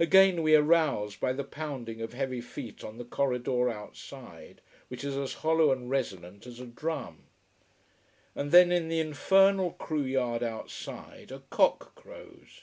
Again 0.00 0.42
we 0.42 0.56
are 0.56 0.62
roused 0.62 1.20
by 1.20 1.32
the 1.32 1.44
pounding 1.44 2.02
of 2.02 2.12
heavy 2.12 2.40
feet 2.40 2.82
on 2.82 2.98
the 2.98 3.04
corridor 3.04 3.70
outside, 3.70 4.60
which 4.88 5.04
is 5.04 5.16
as 5.16 5.34
hollow 5.34 5.70
and 5.70 5.88
resonant 5.88 6.48
as 6.48 6.58
a 6.58 6.66
drum. 6.66 7.26
And 8.34 8.50
then 8.50 8.72
in 8.72 8.88
the 8.88 8.98
infernal 8.98 9.70
crew 9.70 10.02
yard 10.02 10.42
outside 10.42 11.30
a 11.30 11.44
cock 11.50 11.94
crows. 11.94 12.62